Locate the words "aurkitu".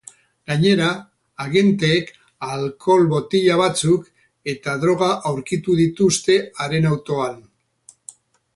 5.33-5.77